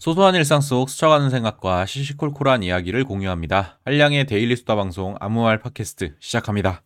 [0.00, 3.80] 소소한 일상 속 스쳐가는 생각과 시시콜콜한 이야기를 공유합니다.
[3.84, 6.80] 한량의 데일리 수다 방송 아무말 팟캐스트 시작합니다.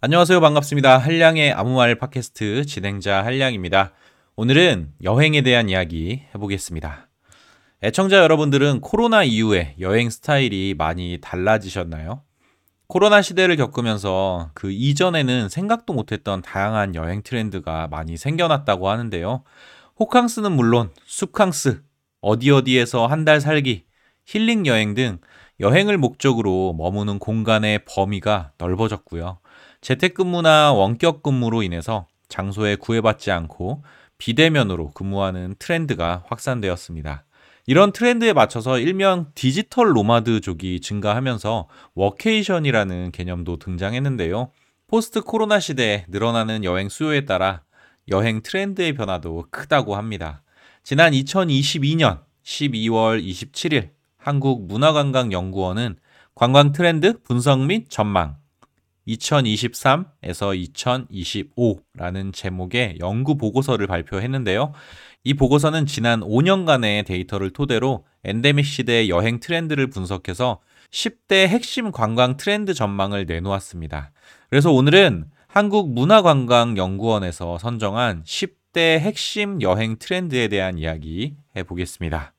[0.00, 0.40] 안녕하세요.
[0.40, 0.96] 반갑습니다.
[0.96, 3.92] 한량의 아무말 팟캐스트 진행자 한량입니다.
[4.34, 7.10] 오늘은 여행에 대한 이야기 해보겠습니다.
[7.82, 12.22] 애청자 여러분들은 코로나 이후에 여행 스타일이 많이 달라지셨나요?
[12.86, 19.44] 코로나 시대를 겪으면서 그 이전에는 생각도 못했던 다양한 여행 트렌드가 많이 생겨났다고 하는데요.
[19.98, 21.82] 호캉스는 물론 숲캉스,
[22.20, 23.84] 어디 어디에서 한 달 살기,
[24.26, 25.18] 힐링 여행 등
[25.60, 29.38] 여행을 목적으로 머무는 공간의 범위가 넓어졌고요.
[29.80, 33.84] 재택근무나 원격 근무로 인해서 장소에 구애받지 않고
[34.18, 37.24] 비대면으로 근무하는 트렌드가 확산되었습니다.
[37.66, 44.50] 이런 트렌드에 맞춰서 일명 디지털 노마드족이 증가하면서 워케이션이라는 개념도 등장했는데요.
[44.88, 47.62] 포스트 코로나 시대에 늘어나는 여행 수요에 따라
[48.08, 50.42] 여행 트렌드의 변화도 크다고 합니다.
[50.82, 55.96] 지난 2022년 12월 27일 한국문화관광연구원은
[56.34, 58.36] 관광 트렌드 분석 및 전망
[59.08, 60.72] 2023에서
[61.98, 64.72] 2025라는 제목의 연구 보고서를 발표했는데요.
[65.24, 70.60] 이 보고서는 지난 5년간의 데이터를 토대로 엔데믹 시대의 여행 트렌드를 분석해서
[70.90, 74.12] 10대 핵심 관광 트렌드 전망을 내놓았습니다.
[74.48, 82.34] 그래서 오늘은 한국문화관광연구원에서 선정한 10대 핵심 여행 트렌드에 대한 이야기 해보겠습니다.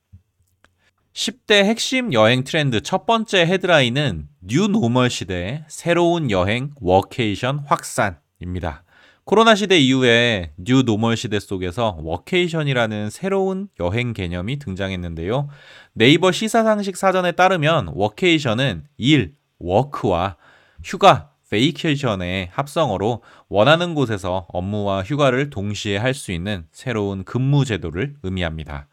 [1.14, 8.84] 10대 핵심 여행 트렌드 첫 번째 헤드라인은 뉴 노멀 시대 새로운 여행 워케이션 확산입니다.
[9.24, 15.48] 코로나 시대 이후에 뉴 노멀 시대 속에서 워케이션이라는 새로운 여행 개념이 등장했는데요.
[15.94, 20.36] 네이버 시사상식 사전에 따르면 워케이션은 일, 워크와
[20.84, 28.88] 휴가, vacation의 합성어로 원하는 곳에서 업무와 휴가를 동시에 할 수 있는 새로운 근무 제도를 의미합니다.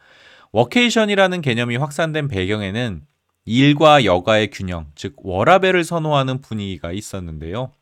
[0.53, 3.03] 워케이션이라는 개념이 확산된 배경에는
[3.47, 7.73] 일과 여가의 균형, 즉 워라밸을 선호하는 분위기가 있었는데요.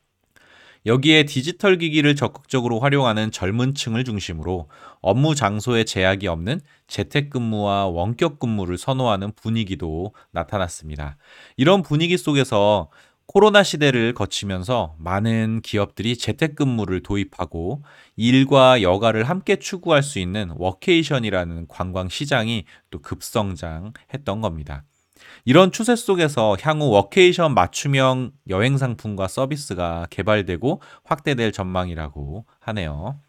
[0.86, 4.70] 여기에 디지털 기기를 적극적으로 활용하는 젊은 층을 중심으로
[5.02, 11.18] 업무 장소에 제약이 없는 재택근무와 원격 근무를 선호하는 분위기도 나타났습니다.
[11.58, 12.88] 이런 분위기 속에서
[13.32, 17.84] 코로나 시대를 거치면서 많은 기업들이 재택근무를 도입하고
[18.16, 24.82] 일과 여가를 함께 추구할 수 있는 워케이션이라는 관광 시장이 또 급성장했던 겁니다.
[25.44, 33.20] 이런 추세 속에서 향후 워케이션 맞춤형 여행 상품과 서비스가 개발되고 확대될 전망이라고 하네요.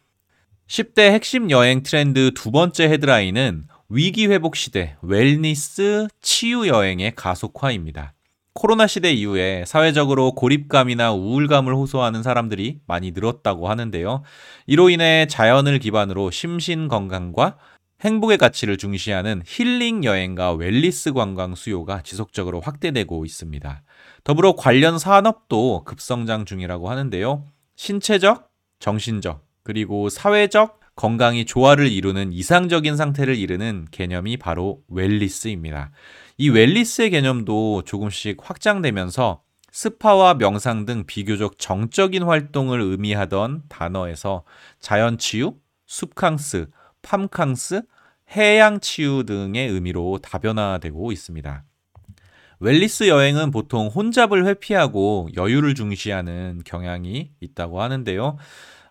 [0.66, 8.14] 10대 핵심 여행 트렌드 두 번째 헤드라인은 위기 회복 시대 웰니스 치유 여행의 가속화입니다.
[8.54, 14.22] 코로나 시대 이후에 사회적으로 고립감이나 우울감을 호소하는 사람들이 많이 늘었다고 하는데요.
[14.66, 17.56] 이로 인해 자연을 기반으로 심신 건강과
[18.02, 23.82] 행복의 가치를 중시하는 힐링 여행과 웰리스 관광 수요가 지속적으로 확대되고 있습니다.
[24.24, 27.44] 더불어 관련 산업도 급성장 중이라고 하는데요.
[27.76, 35.90] 신체적, 정신적, 그리고 사회적 건강이 조화를 이루는 이상적인 상태를 이루는 개념이 바로 웰리스입니다.
[36.38, 44.44] 이 웰니스의 개념도 조금씩 확장되면서 스파와 명상 등 비교적 정적인 활동을 의미하던 단어에서
[44.80, 45.54] 자연 치유,
[45.86, 46.68] 숲캉스,
[47.02, 47.82] 팜캉스,
[48.30, 51.64] 해양 치유 등의 의미로 다변화되고 있습니다.
[52.60, 58.36] 웰니스 여행은 보통 혼잡을 회피하고 여유를 중시하는 경향이 있다고 하는데요.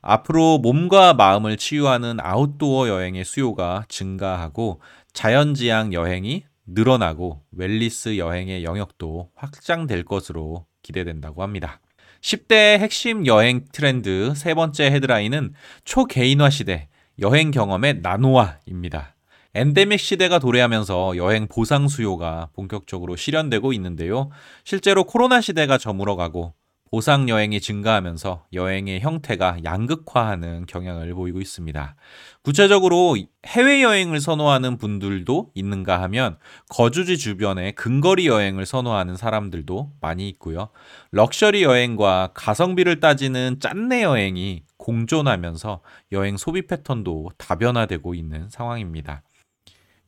[0.02, 4.82] 앞으로 몸과 마음을 치유하는 아웃도어 여행의 수요가 증가하고
[5.14, 11.80] 자연지향 여행이 늘어나고 웰리스 여행의 영역도 확장될 것으로 기대된다고 합니다.
[12.22, 15.54] 10대 핵심 여행 트렌드 세 번째 헤드라인은
[15.86, 16.88] 초개인화 시대
[17.20, 19.16] 여행 경험의 나노화입니다.
[19.54, 24.30] 엔데믹 시대가 도래하면서 여행 보상 수요가 본격적으로 실현되고 있는데요.
[24.64, 26.54] 실제로 코로나 시대가 저물어가고
[26.92, 31.96] 보상 여행이 증가하면서 여행의 형태가 양극화하는 경향을 보이고 있습니다.
[32.42, 33.16] 구체적으로
[33.46, 36.38] 해외여행을 선호하는 분들도 있는가 하면
[36.70, 40.68] 거주지 주변에 근거리 여행을 선호하는 사람들도 많이 있고요.
[41.12, 45.80] 럭셔리 여행과 가성비를 따지는 짠내 여행이 공존하면서
[46.12, 49.24] 여행 소비 패턴도 다변화되고 있는 상황입니다.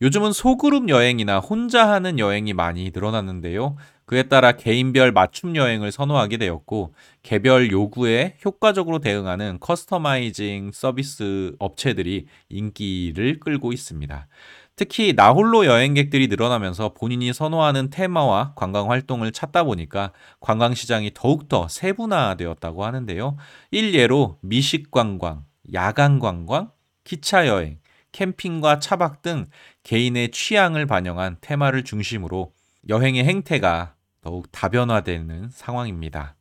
[0.03, 3.77] 요즘은 소그룹 여행이나 혼자 하는 여행이 많이 늘어났는데요.
[4.03, 13.39] 그에 따라 개인별 맞춤 여행을 선호하게 되었고, 개별 요구에 효과적으로 대응하는 customizing 서비스 업체들이 인기를
[13.39, 14.27] 끌고 있습니다.
[14.75, 20.11] 특히 나홀로 여행객들이 늘어나면서 본인이 선호하는 테마와 관광 활동을 찾다 보니까
[20.41, 23.37] 관광 시장이 더욱더 세분화되었다고 하는데요.
[23.71, 26.71] 일예로 미식 관광, 야간 관광,
[27.05, 27.77] 기차 여행,
[28.13, 29.47] 캠핑과 차박 등
[29.83, 32.53] 개인의 취향을 반영한 테마를 중심으로
[32.87, 36.35] 여행의 행태가 더욱 다변화되는 상황입니다.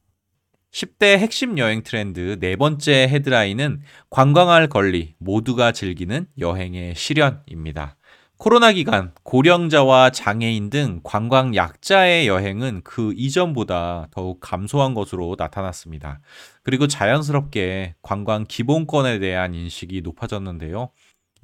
[0.72, 7.96] 10대 핵심 여행 트렌드 네 번째 헤드라인은 관광할 권리 모두가 즐기는 여행의 실현입니다.
[8.38, 16.18] 코로나 기간 고령자와 장애인 등 관광 약자의 여행은 그 이전보다 더욱 감소한 것으로 나타났습니다.
[16.64, 20.90] 그리고 자연스럽게 관광 기본권에 대한 인식이 높아졌는데요.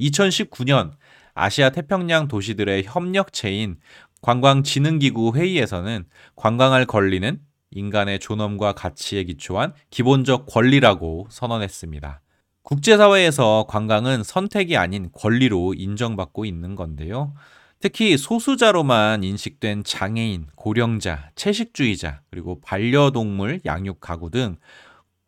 [0.00, 0.92] 2019년
[1.34, 3.76] 아시아 태평양 도시들의 협력체인
[4.22, 6.04] 관광진흥기구 회의에서는
[6.34, 7.40] 관광할 권리는
[7.70, 12.20] 인간의 존엄과 가치에 기초한 기본적 권리라고 선언했습니다.
[12.62, 17.34] 국제사회에서 관광은 선택이 아닌 권리로 인정받고 있는 건데요.
[17.80, 24.56] 특히 소수자로만 인식된 장애인, 고령자, 채식주의자, 그리고 반려동물 양육 가구 등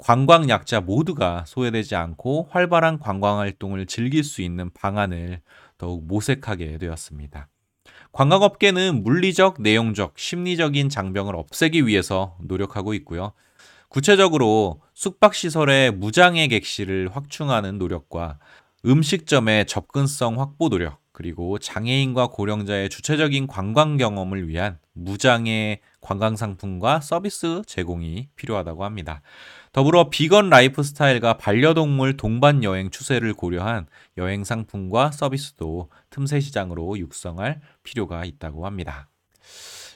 [0.00, 5.42] 관광 약자 모두가 소외되지 않고 활발한 관광 활동을 즐길 수 있는 방안을
[5.76, 7.48] 더욱 모색하게 되었습니다.
[8.12, 13.32] 관광업계는 물리적, 내용적, 심리적인 장벽을 없애기 위해서 노력하고 있고요.
[13.88, 18.38] 구체적으로 숙박시설의 무장애 객실을 확충하는 노력과
[18.86, 27.62] 음식점의 접근성 확보 노력, 그리고 장애인과 고령자의 주체적인 관광 경험을 위한 무장애 관광 상품과 서비스
[27.66, 29.20] 제공이 필요하다고 합니다.
[29.72, 33.86] 더불어 vegan lifestyle과 반려동물 동반 여행 추세를 고려한
[34.18, 39.08] 여행 상품과 서비스도 틈새 시장으로 육성할 필요가 있다고 합니다.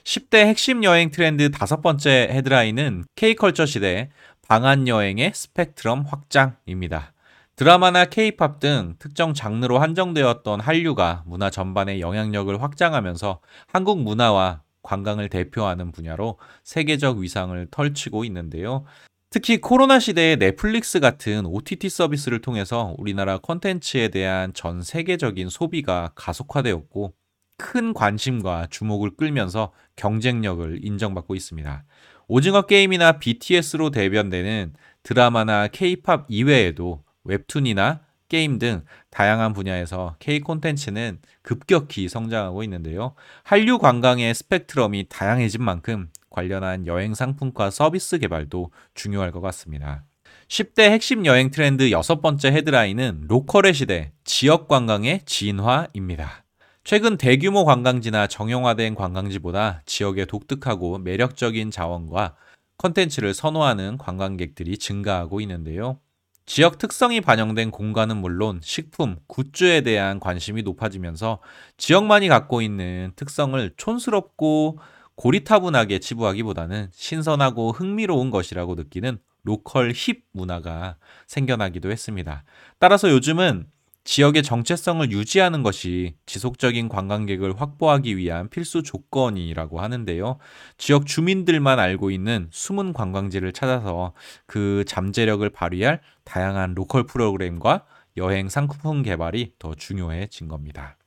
[0.04, 4.10] 10대 핵심 여행 트렌드 다섯 번째 헤드라인은 K컬처 시대
[4.46, 7.12] 방한 여행의 스펙트럼 확장입니다.
[7.56, 15.90] 드라마나 케이팝 등 특정 장르로 한정되었던 한류가 문화 전반의 영향력을 확장하면서 한국 문화와 관광을 대표하는
[15.90, 18.84] 분야로 세계적 위상을 펼치고 있는데요.
[19.34, 27.14] 특히 코로나 시대에 넷플릭스 같은 OTT 서비스를 통해서 우리나라 콘텐츠에 대한 전 세계적인 소비가 가속화되었고
[27.58, 31.84] 큰 관심과 주목을 끌면서 경쟁력을 인정받고 있습니다.
[32.28, 42.08] 오징어 게임이나 BTS로 대변되는 드라마나 케이팝 이외에도 웹툰이나 게임 등 다양한 분야에서 K 콘텐츠는 급격히
[42.08, 43.16] 성장하고 있는데요.
[43.42, 50.04] 한류 관광의 스펙트럼이 다양해진 만큼 관련한 여행 상품과 서비스 개발도 중요할 것 같습니다.
[50.48, 56.44] 10대 핵심 여행 트렌드 여섯 번째 헤드라인은 local의 시대, 지역 관광의 진화입니다.
[56.82, 62.34] 최근 대규모 관광지나 정형화된 관광지보다 지역의 독특하고 매력적인 자원과
[62.78, 66.00] 컨텐츠를 선호하는 관광객들이 증가하고 있는데요.
[66.46, 71.38] 지역 특성이 반영된 공간은 물론 식품, goods에 대한 관심이 높아지면서
[71.78, 74.78] 지역만이 갖고 있는 특성을 촌스럽고
[75.16, 80.96] 고리타분하게 치부하기보다는 신선하고 흥미로운 것이라고 느끼는 local hip 문화가
[81.26, 82.44] 생겨나기도 했습니다.
[82.78, 83.66] 따라서 요즘은
[84.04, 90.38] 지역의 정체성을 유지하는 것이 지속적인 관광객을 확보하기 위한 필수 조건이라고 하는데요.
[90.76, 94.12] 지역 주민들만 알고 있는 숨은 관광지를 찾아서
[94.46, 97.86] 그 잠재력을 발휘할 다양한 local 프로그램과
[98.18, 100.98] 여행 상품 개발이 더 중요해진 겁니다.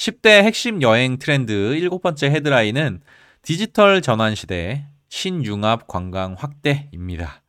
[0.00, 3.02] 10대 핵심 여행 트렌드 일곱 번째 헤드라인은
[3.42, 7.42] 디지털 전환 시대 신융합 관광 확대입니다.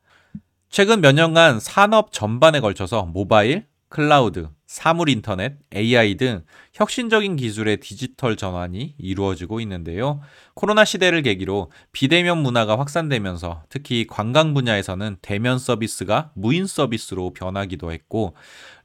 [0.70, 6.44] 최근 몇 년간 산업 전반에 걸쳐서 모바일, 클라우드, 사물 인터넷, AI 등
[6.74, 10.20] 혁신적인 기술의 디지털 전환이 이루어지고 있는데요.
[10.54, 18.36] 코로나 시대를 계기로 비대면 문화가 확산되면서 특히 관광 분야에서는 대면 서비스가 무인 서비스로 변하기도 했고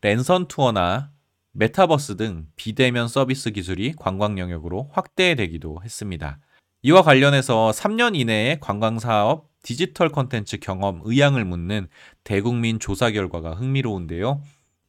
[0.03, 1.11] 랜선 투어나
[1.59, 6.39] 메타버스 등 비대면 서비스 기술이 관광 영역으로 확대되기도 했습니다.
[6.83, 11.89] 이와 관련해서 3년 이내에 관광 사업 디지털 컨텐츠 경험 의향을 묻는
[12.25, 14.43] 대국민 조사 결과가 흥미로운데요.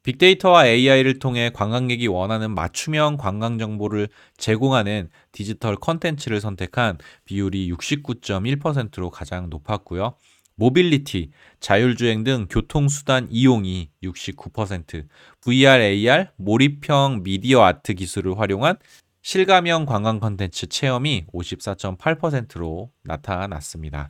[0.04, 9.50] 빅데이터와 AI를 통해 관광객이 원하는 맞춤형 관광 정보를 제공하는 디지털 컨텐츠를 선택한 비율이 69.1%로 가장
[9.50, 10.16] 높았고요.
[10.58, 15.08] 모빌리티, 자율주행 등 교통수단 이용이 69%,
[15.42, 18.78] VR, AR, 몰입형 미디어 아트 기술을 활용한
[19.22, 24.10] 실감형 관광 컨텐츠 체험이 54.8%로 나타났습니다.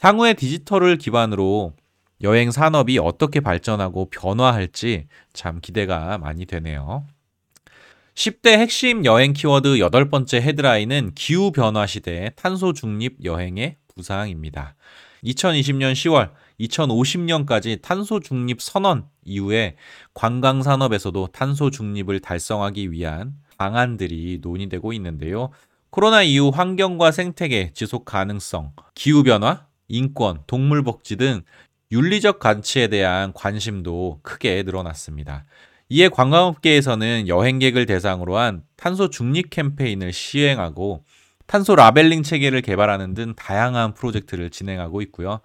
[0.00, 1.74] 향후에 디지털을 기반으로
[2.22, 7.04] 여행 산업이 어떻게 발전하고 변화할지 참 기대가 많이 되네요.
[8.14, 14.76] 10대 핵심 여행 키워드 여덟 번째 헤드라인은 기후변화 시대 탄소 중립 여행의 부상입니다.
[15.24, 19.76] 2020년 10월, 2050년까지 탄소 중립 선언 이후에
[20.12, 25.50] 관광 산업에서도 탄소 중립을 달성하기 위한 방안들이 논의되고 있는데요.
[25.90, 31.42] 코로나 이후 환경과 생태계 지속 가능성, 기후 변화, 인권, 동물 복지 등
[31.92, 35.44] 윤리적 가치에 대한 관심도 크게 늘어났습니다.
[35.88, 41.04] 이에 관광업계에서는 여행객을 대상으로 한 탄소 중립 캠페인을 시행하고
[41.46, 45.40] 탄소 labeling 체계를 개발하는 등 다양한 프로젝트를 진행하고 있고요.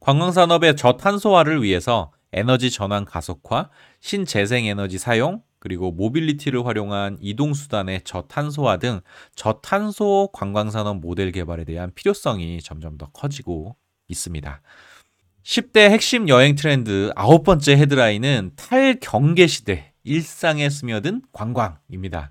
[0.00, 3.70] 관광산업의 저탄소화를 위해서 에너지 전환 가속화,
[4.00, 9.00] 신재생 에너지 사용, 그리고 mobility를 활용한 이동수단의 저탄소화 등
[9.34, 13.76] 저탄소 관광산업 모델 개발에 대한 필요성이 점점 더 커지고
[14.08, 14.62] 있습니다.
[15.42, 22.30] 10대 핵심 여행 트렌드 아홉 번째 헤드라인은 탈경계 시대, 일상에 스며든 관광입니다.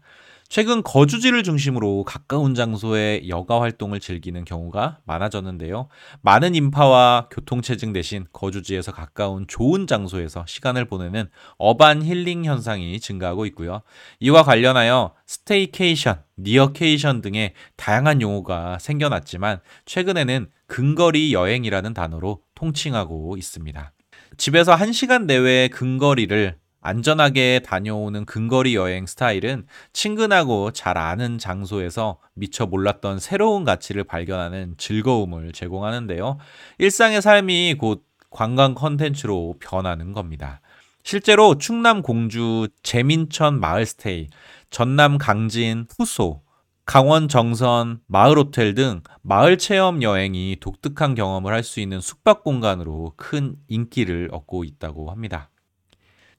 [0.49, 5.89] 최근 거주지를 중심으로 가까운 장소에 여가 활동을 즐기는 경우가 많아졌는데요.
[6.23, 11.29] 많은 인파와 교통체증 대신 거주지에서 가까운 좋은 장소에서 시간을 보내는
[11.59, 13.83] urban healing 현상이 증가하고 있고요.
[14.19, 23.91] 이와 관련하여 staycation, nearcation 등의 다양한 용어가 생겨났지만 최근에는 근거리 여행이라는 단어로 통칭하고 있습니다.
[24.37, 33.19] 집에서 1시간 내외의 근거리를 안전하게 다녀오는 근거리 여행 스타일은 친근하고 잘 아는 장소에서 미처 몰랐던
[33.19, 36.37] 새로운 가치를 발견하는 즐거움을 제공하는데요.
[36.77, 40.61] 일상의 삶이 곧 관광 컨텐츠로 변하는 겁니다.
[41.03, 44.27] 실제로 충남 공주 재민천 마을 스테이,
[44.69, 46.43] 전남 강진 후소,
[46.85, 53.13] 강원 정선 마을 호텔 등 마을 체험 여행이 독특한 경험을 할 수 있는 숙박 공간으로
[53.15, 55.49] 큰 인기를 얻고 있다고 합니다.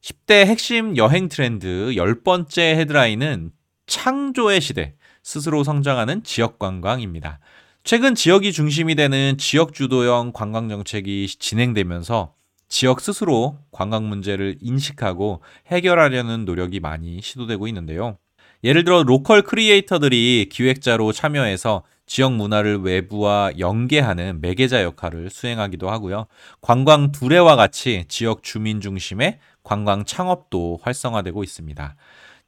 [0.02, 3.52] 10대 핵심 여행 트렌드 10번째 헤드라인은
[3.86, 7.38] 창조의 시대, 스스로 성장하는 지역 관광입니다.
[7.84, 12.34] 최근 지역이 중심이 되는 지역 주도형 관광 정책이 진행되면서
[12.68, 18.16] 지역 스스로 관광 문제를 인식하고 해결하려는 노력이 많이 시도되고 있는데요.
[18.64, 26.26] 예를 들어 local creator들이 기획자로 참여해서 지역 문화를 외부와 연계하는 매개자 역할을 수행하기도 하고요.
[26.60, 29.38] 관광 두레와 같이 지역 주민 중심의
[29.70, 31.94] 관광 창업도 활성화되고 있습니다.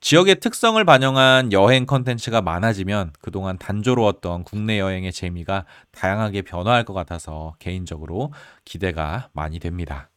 [0.00, 7.54] 지역의 특성을 반영한 여행 컨텐츠가 많아지면 그동안 단조로웠던 국내 여행의 재미가 다양하게 변화할 것 같아서
[7.60, 8.32] 개인적으로
[8.64, 10.10] 기대가 많이 됩니다.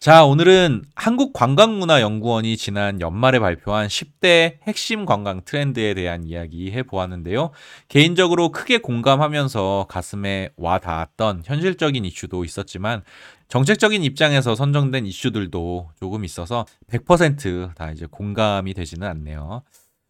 [0.00, 7.50] 자, 오늘은 한국관광문화연구원이 지난 연말에 발표한 10대 핵심 관광 트렌드에 대한 이야기 해보았는데요.
[7.88, 13.02] 개인적으로 크게 공감하면서 가슴에 와 닿았던 현실적인 이슈도 있었지만
[13.48, 19.64] 정책적인 입장에서 선정된 이슈들도 조금 있어서 100%다 이제 공감이 되지는 않네요.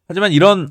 [0.07, 0.71] 하지만 이런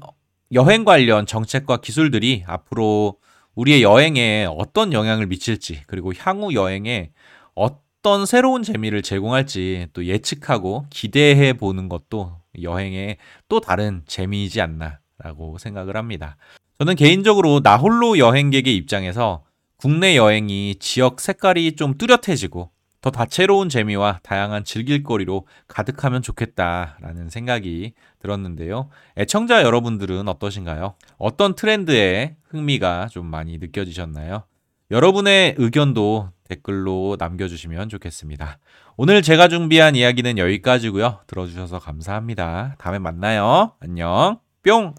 [0.53, 3.17] 여행 관련 정책과 기술들이 앞으로
[3.55, 7.11] 우리의 여행에 어떤 영향을 미칠지 그리고 향후 여행에
[7.53, 13.17] 어떤 어떤 새로운 재미를 제공할지 또 예측하고 기대해 보는 것도 여행의
[13.49, 16.37] 또 다른 재미이지 않나라고 생각을 합니다.
[16.77, 19.43] 저는 개인적으로 나홀로 여행객의 입장에서
[19.75, 28.89] 국내 여행이 지역 색깔이 좀 뚜렷해지고 더 다채로운 재미와 다양한 즐길거리로 가득하면 좋겠다라는 생각이 들었는데요.
[29.17, 30.95] 애청자 여러분들은 어떠신가요?
[31.17, 34.43] 어떤 트렌드에 흥미가 좀 많이 느껴지셨나요?
[34.89, 38.59] 여러분의 의견도 댓글로 남겨주시면 좋겠습니다.
[38.97, 41.21] 오늘 제가 준비한 이야기는 여기까지고요.
[41.27, 42.75] 들어주셔서 감사합니다.
[42.79, 43.73] 다음에 만나요.
[43.79, 44.39] 안녕.
[44.63, 44.93] 뿅!